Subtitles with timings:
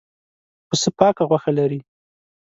[0.67, 1.79] پسه پاکه غوښه لري.